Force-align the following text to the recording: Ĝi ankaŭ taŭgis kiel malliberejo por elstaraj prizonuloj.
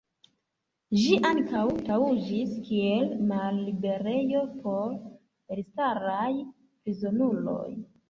Ĝi 1.01 1.11
ankaŭ 1.29 1.65
taŭgis 1.89 2.57
kiel 2.71 3.13
malliberejo 3.35 4.43
por 4.67 4.99
elstaraj 5.61 6.29
prizonuloj. 6.45 7.67